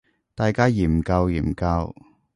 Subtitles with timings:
[0.33, 1.95] 大家研究研究